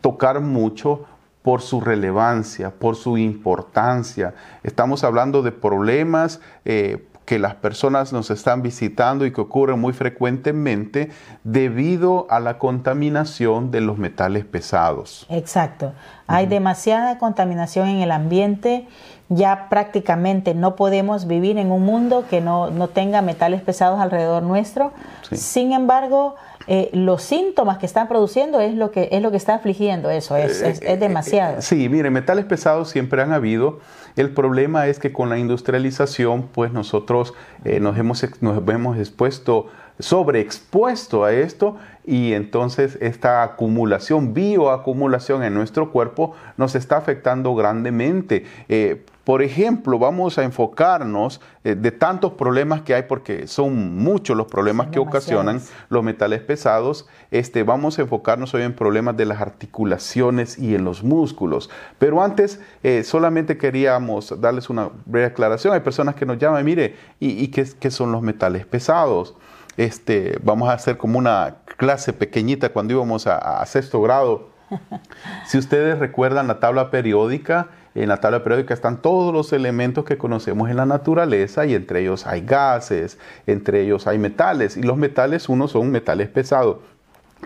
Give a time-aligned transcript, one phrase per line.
[0.00, 1.04] tocar mucho
[1.44, 4.32] por su relevancia, por su importancia.
[4.62, 9.92] Estamos hablando de problemas eh, que las personas nos están visitando y que ocurren muy
[9.92, 11.10] frecuentemente
[11.42, 15.26] debido a la contaminación de los metales pesados.
[15.28, 15.92] Exacto.
[16.26, 18.88] Hay demasiada contaminación en el ambiente.
[19.28, 24.42] Ya prácticamente no podemos vivir en un mundo que no, no tenga metales pesados alrededor
[24.42, 24.92] nuestro.
[25.30, 26.36] Sin embargo,
[26.66, 30.36] eh, los síntomas que están produciendo es lo que, es lo que está afligiendo eso,
[30.36, 31.60] es, es, es demasiado.
[31.60, 33.80] sí, mire, metales pesados siempre han habido.
[34.16, 39.66] El problema es que con la industrialización, pues nosotros eh, nos, hemos, nos hemos expuesto,
[39.98, 48.44] sobreexpuesto a esto y entonces esta acumulación, bioacumulación en nuestro cuerpo nos está afectando grandemente.
[48.68, 54.36] Eh, por ejemplo, vamos a enfocarnos eh, de tantos problemas que hay, porque son muchos
[54.36, 57.08] los problemas que ocasionan los metales pesados.
[57.30, 61.70] Este, vamos a enfocarnos hoy en problemas de las articulaciones y en los músculos.
[61.98, 65.72] Pero antes, eh, solamente queríamos darles una breve aclaración.
[65.72, 69.34] Hay personas que nos llaman, mire, ¿y, qué, son los metales pesados?
[69.78, 74.50] Este, vamos a hacer como una clase pequeñita cuando íbamos a, a sexto grado.
[75.46, 80.18] Si ustedes recuerdan la tabla periódica, en la tabla periódica están todos los elementos que
[80.18, 84.96] conocemos en la naturaleza y entre ellos hay gases, entre ellos hay metales y los
[84.96, 86.78] metales unos son metales pesados.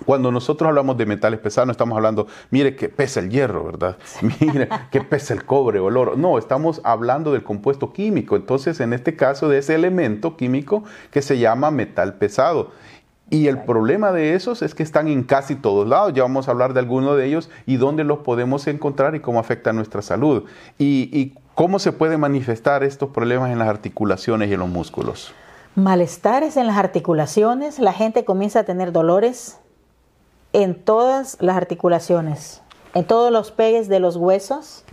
[0.05, 3.97] Cuando nosotros hablamos de metales pesados, no estamos hablando, mire que pesa el hierro, ¿verdad?
[4.41, 6.15] Mire que pesa el cobre o el oro.
[6.17, 8.37] No, estamos hablando del compuesto químico.
[8.37, 12.71] Entonces, en este caso, de ese elemento químico que se llama metal pesado.
[13.31, 16.15] Y el problema de esos es que están en casi todos lados.
[16.15, 19.39] Ya vamos a hablar de algunos de ellos y dónde los podemos encontrar y cómo
[19.39, 20.45] afecta nuestra salud.
[20.79, 25.33] Y, cómo se pueden manifestar estos problemas en las articulaciones y en los músculos.
[25.75, 27.81] Malestares en las articulaciones.
[27.81, 29.59] La gente comienza a tener dolores
[30.53, 32.63] en todas las articulaciones.
[32.95, 34.85] En todos los pegues de los huesos,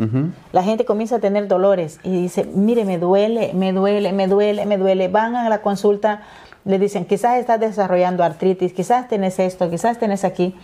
[0.52, 4.66] la gente comienza a tener dolores y dice, mire, me duele, me duele, me duele,
[4.66, 5.08] me duele.
[5.08, 6.24] Van a la consulta
[6.66, 10.56] le dicen, quizás estás desarrollando artritis, quizás tenés esto, quizás tenés aquí.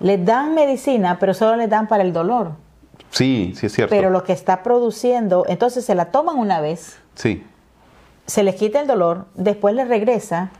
[0.00, 2.52] Le dan medicina, pero solo le dan para el dolor.
[3.10, 3.94] Sí, sí es cierto.
[3.94, 6.98] Pero lo que está produciendo, entonces se la toman una vez.
[7.14, 7.44] Sí.
[8.26, 10.50] Se les quita el dolor, después le regresa,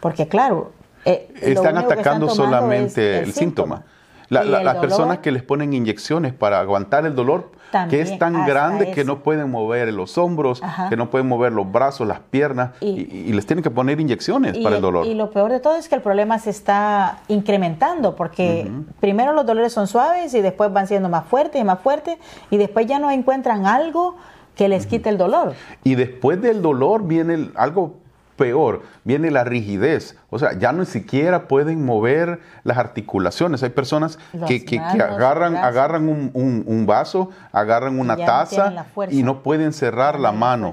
[0.00, 0.72] porque claro,
[1.04, 3.84] eh, están atacando solamente el, síntoma
[4.32, 7.50] las personas que les ponen inyecciones para aguantar el dolor,
[7.88, 11.70] que es tan grande que no pueden mover los hombros, que no pueden mover los
[11.70, 15.06] brazos, las piernas, y, les tienen que poner inyecciones para el dolor.
[15.06, 19.46] Y lo peor de todo es que el problema se está incrementando, porque primero los
[19.46, 22.18] dolores son suaves y después van siendo más fuertes y más fuertes,
[22.50, 24.16] y después ya no encuentran algo
[24.54, 25.54] que les quite el dolor.
[25.82, 28.01] Y después del dolor viene algo
[28.36, 30.16] peor, viene la rigidez.
[30.30, 33.62] O sea, ya no siquiera pueden mover las articulaciones.
[33.62, 40.18] Hay personas que, que, agarran, agarran un, vaso, agarran una taza y no pueden cerrar
[40.18, 40.72] la mano.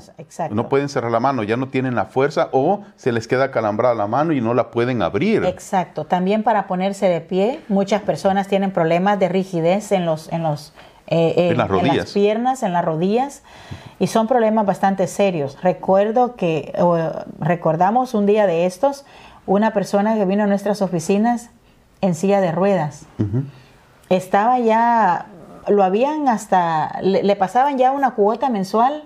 [0.52, 3.96] No pueden cerrar la mano, ya no tienen la fuerza o se les queda calambrada
[3.96, 5.44] la mano y no la pueden abrir.
[5.46, 6.06] Exacto.
[6.06, 10.74] También para ponerse de pie, muchas personas tienen problemas de rigidez en los, en los
[11.12, 12.12] eh, eh, en, las rodillas.
[12.14, 13.42] piernas, en las rodillas,
[14.00, 15.62] y son problemas bastante serios.
[15.62, 16.74] Recuerdo que,
[17.40, 19.06] recordamos un día de estos,
[19.48, 21.50] una persona que vino a nuestras oficinas
[22.02, 23.08] en silla de ruedas.
[24.10, 25.26] Estaba ya,
[25.68, 29.04] lo habían hasta, le, pasaban ya una cuota mensual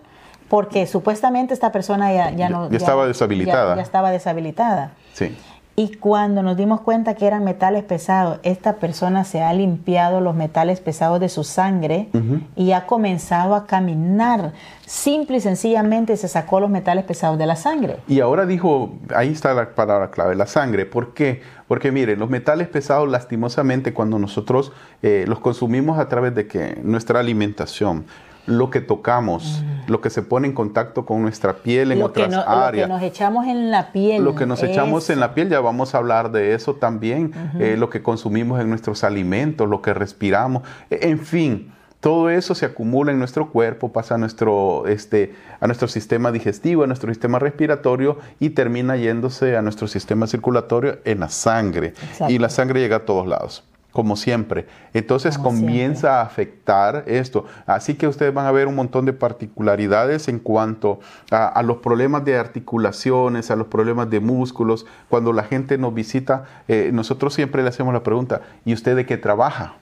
[0.50, 2.70] porque supuestamente esta persona ya, ya no...
[2.70, 3.76] Ya, estaba deshabilitada.
[3.76, 4.92] Ya, estaba deshabilitada.
[5.14, 5.36] Sí.
[5.76, 10.36] Y cuando nos dimos cuenta que eran metales pesados, esta persona se ha limpiado los
[10.36, 12.10] metales pesados de su sangre
[12.56, 14.54] y ha comenzado a caminar.
[14.86, 17.98] Simple y sencillamente se sacó los metales pesados de la sangre.
[18.08, 20.86] Y ahora dijo, ahí está la palabra clave, la sangre.
[20.86, 21.42] ¿Por qué?
[21.68, 26.80] Porque miren, los metales pesados lastimosamente cuando nosotros eh, los consumimos a través de que
[26.84, 28.06] nuestra alimentación,
[28.46, 32.90] lo que tocamos, lo que se pone en contacto con nuestra piel en otras áreas.
[32.90, 34.24] Lo que nos echamos en la piel.
[34.24, 37.76] Lo que nos echamos en la piel, ya vamos a hablar de eso también, eh,
[37.78, 41.72] lo que consumimos en nuestros alimentos, lo que respiramos, e, en fin.
[42.00, 46.84] Todo eso se acumula en nuestro cuerpo, pasa a nuestro, este, a nuestro sistema digestivo,
[46.84, 51.94] a nuestro sistema respiratorio y termina yéndose a nuestro sistema circulatorio en la sangre.
[52.28, 53.64] Y la sangre llega a todos lados
[53.94, 54.66] como siempre.
[54.94, 57.46] Entonces comienza a afectar esto.
[57.66, 61.00] Así que ustedes van a ver un montón de particularidades en cuanto
[61.32, 64.86] a, los problemas de articulaciones, a los problemas de músculos.
[65.10, 69.06] Cuando la gente nos visita, eh, nosotros siempre le hacemos la pregunta, ¿y usted de
[69.06, 69.76] qué trabaja?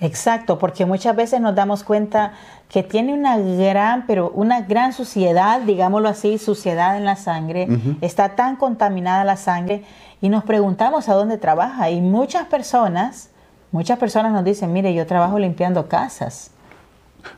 [0.00, 2.32] Exacto, porque muchas veces nos damos cuenta
[2.68, 7.66] que tiene una gran, pero una gran suciedad, digámoslo así, suciedad en la sangre,
[8.00, 9.82] está tan contaminada la sangre
[10.20, 11.90] y nos preguntamos a dónde trabaja.
[11.90, 13.30] Y muchas personas,
[13.72, 16.52] muchas personas nos dicen, mire, yo trabajo limpiando casas.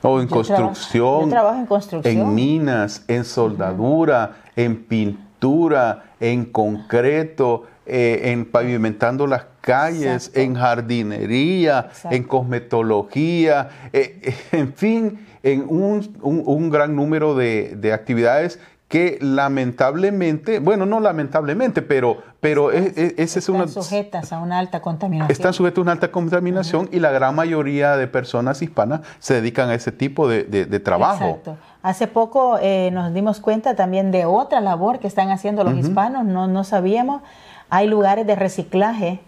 [0.03, 1.23] O en construcción.
[1.23, 2.19] yo trabajo en construcción.
[2.19, 11.90] En minas, en soldadura, en pintura, en concreto, eh, en pavimentando las calles, en jardinería,
[12.10, 18.60] en cosmetología, eh, en fin, en un, gran número de, de actividades
[18.90, 23.62] que lamentablemente, bueno, no lamentablemente, pero, pero ese es una...
[23.62, 25.31] Están sujetas a una alta contaminación.
[25.31, 29.70] Están sujetas a una alta contaminación y la gran mayoría de personas hispanas se dedican
[29.70, 30.42] a ese tipo de,
[30.81, 31.25] trabajo.
[31.25, 31.56] Exacto.
[31.82, 36.25] Hace poco eh, nos dimos cuenta también de otra labor que están haciendo los hispanos,
[36.25, 37.22] no, no sabíamos.
[37.70, 39.20] Hay lugares de reciclaje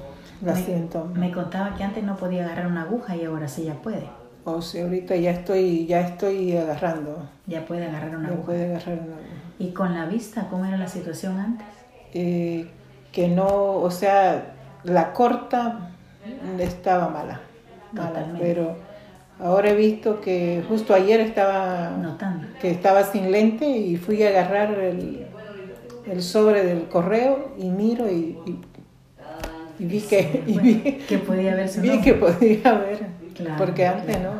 [0.54, 1.04] siento.
[1.14, 4.08] Me contaba que antes no podía agarrar una aguja y ahora sí ya puede.
[4.44, 7.28] O sea, ahorita ya estoy, ya estoy agarrando.
[7.46, 9.16] Ya puede agarrar una ya puede agarrar una
[9.58, 11.66] ¿Y con la vista cómo era la situación antes?
[12.12, 12.68] Eh,
[13.12, 15.90] que no, o sea, la corta
[16.58, 17.40] estaba mala,
[17.92, 18.76] mala pero
[19.38, 22.48] ahora he visto que justo ayer estaba Notando.
[22.60, 25.26] que estaba sin lente y fui a agarrar el,
[26.06, 28.38] el sobre del correo y miro y,
[29.78, 33.24] vi que vi, que podía ver vi que podía ver
[33.58, 34.32] porque antes no,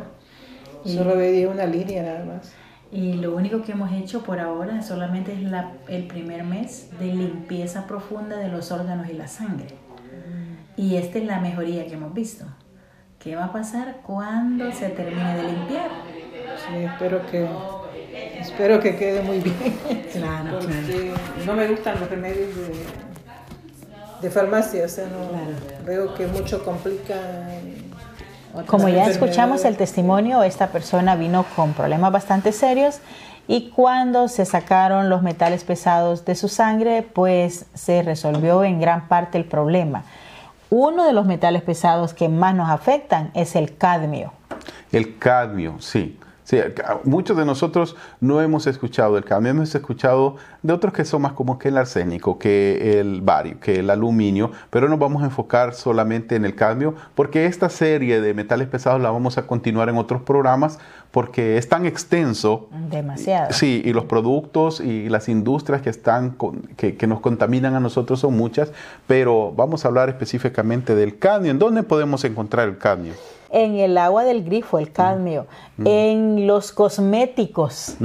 [0.85, 2.53] solo veía una línea nada más.
[2.91, 7.07] Y lo único que hemos hecho por ahora solamente es la, el primer mes de
[7.07, 9.67] limpieza profunda de los órganos y la sangre.
[9.67, 10.81] Mm.
[10.81, 12.45] Y esta es la mejoría que hemos visto.
[13.19, 15.89] ¿Qué va a pasar cuando se termine de limpiar?
[16.67, 17.47] Sí, espero que,
[18.39, 19.73] espero que quede muy bien.
[20.13, 21.11] Claro, porque
[21.45, 22.71] no me gustan los remedios de,
[24.21, 27.15] de farmacia, o sea, no, veo que mucho complica
[28.67, 32.99] como ya escuchamos el testimonio, esta persona vino con problemas bastante serios
[33.47, 39.07] y cuando se sacaron los metales pesados de su sangre, pues se resolvió en gran
[39.07, 40.03] parte el problema.
[40.69, 44.33] Uno de los metales pesados que más nos afectan es el cadmio.
[44.91, 46.17] El cadmio, sí.
[46.45, 46.59] Sí,
[47.05, 51.33] muchos de nosotros no hemos escuchado el cadmio, hemos escuchado de otros que son más
[51.33, 55.73] como que el arsénico, que el bario, que el aluminio, pero nos vamos a enfocar
[55.73, 59.97] solamente en el cadmio porque esta serie de metales pesados la vamos a continuar en
[59.97, 60.77] otros programas
[61.09, 62.69] porque es tan extenso.
[62.91, 63.51] Demasiado.
[63.51, 66.35] Sí, y los productos y las industrias que, están
[66.77, 68.71] que, que nos contaminan a nosotros son muchas,
[69.07, 71.49] pero vamos a hablar específicamente del cadmio.
[71.49, 73.13] ¿En dónde podemos encontrar el cadmio?
[73.55, 75.47] En el agua del grifo, el cadmio,
[75.85, 77.95] en los cosméticos.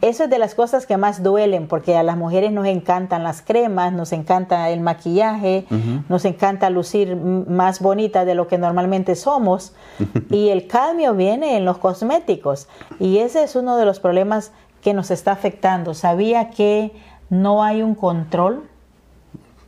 [0.00, 3.42] Eso es de las cosas que más duelen, porque a las mujeres nos encantan las
[3.42, 5.66] cremas, nos encanta el maquillaje,
[6.08, 9.74] nos encanta lucir más bonita de lo que normalmente somos.
[10.30, 12.66] y el cadmio viene en los cosméticos.
[12.98, 15.92] Y ese es uno de los problemas que nos está afectando.
[15.92, 16.92] Sabía que
[17.28, 18.64] no hay un control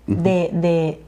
[0.07, 1.03] de de,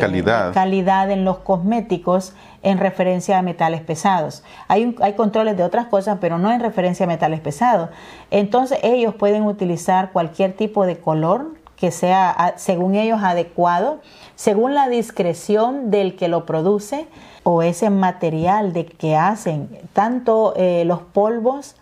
[0.00, 0.52] calidad.
[0.54, 4.42] calidad en los cosméticos en referencia a metales pesados.
[4.68, 7.90] Hay, hay controles de otras cosas, pero no en referencia a metales pesados.
[8.30, 14.00] Entonces ellos pueden utilizar cualquier tipo de color que sea según ellos adecuado,
[14.36, 17.06] según la discreción del que lo produce
[17.42, 21.76] o ese material de que hacen tanto eh, los polvos,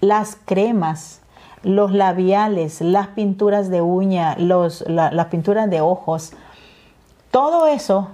[0.00, 1.20] las cremas,
[1.62, 6.32] los labiales, las pinturas de uña, los, las pinturas de ojos,
[7.30, 8.08] todo eso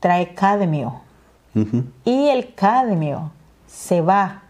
[0.00, 1.00] trae cadmio.
[2.04, 3.30] Y el cadmio
[3.66, 4.42] se va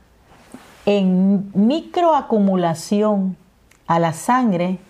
[0.87, 3.37] en microacumulación
[3.87, 4.81] a la sangre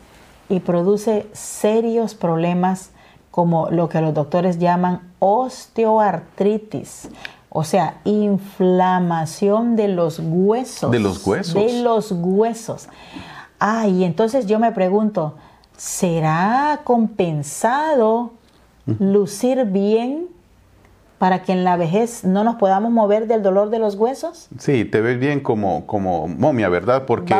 [0.48, 2.90] y produce serios problemas
[3.30, 7.10] como lo que los doctores llaman osteoartritis,
[7.50, 10.90] o sea, inflamación de los huesos.
[10.90, 11.54] De los huesos.
[11.54, 12.88] De los huesos.
[13.58, 15.34] Ah, y entonces yo me pregunto,
[15.76, 18.32] ¿será compensado
[18.86, 20.28] lucir bien
[21.18, 24.48] para que en la vejez no nos podamos mover del dolor de los huesos?
[24.58, 27.04] Sí, te ves bien como, como momia, ¿verdad?
[27.06, 27.34] Porque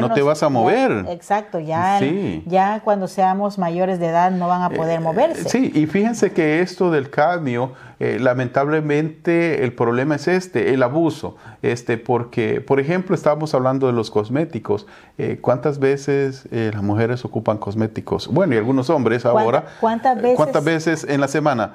[0.00, 1.06] no te vas a mover.
[1.08, 2.00] exacto, ya,
[2.46, 5.48] ya cuando seamos mayores de edad no van a poder eh, moverse.
[5.48, 7.72] Sí, y fíjense que esto del cadmio
[8.04, 13.92] eh, lamentablemente el problema es este, el abuso, este, porque, por ejemplo, estábamos hablando de
[13.92, 14.88] los cosméticos.
[15.18, 18.26] Eh, ¿Cuántas veces eh, las mujeres ocupan cosméticos?
[18.26, 19.66] Bueno, y algunos hombres ahora.
[19.78, 20.36] ¿Cuántas veces?
[20.36, 21.74] ¿Cuántas veces en la semana?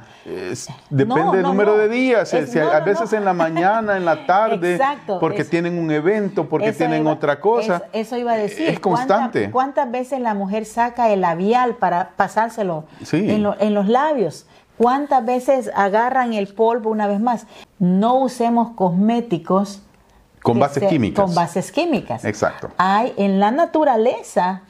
[0.89, 2.33] depende del número de días.
[2.33, 4.77] a veces en la mañana, en la tarde,
[5.21, 7.83] porque tienen un evento, porque tienen otra cosa.
[7.93, 8.67] eso iba a decir.
[8.67, 9.49] Es constante.
[9.49, 14.45] ¿Cuántas, veces la mujer saca el labial para pasárselo en, en los labios?
[14.77, 17.47] ¿Cuántas veces agarran el polvo una vez más?
[17.79, 19.81] No usemos cosméticos
[20.41, 21.25] con bases químicas.
[21.25, 22.23] Con bases químicas.
[22.23, 22.69] Exacto.
[22.77, 24.61] Hay en la naturaleza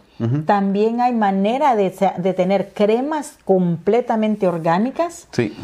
[0.47, 5.27] también hay manera de, de, tener cremas completamente orgánicas.
[5.29, 5.55] Sí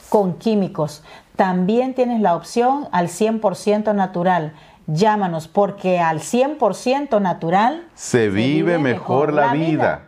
[0.10, 1.04] con químicos.
[1.36, 4.54] También tienes la opción al 100% natural.
[4.88, 10.07] Llámanos porque al 100% natural se, vive, mejor, la vida.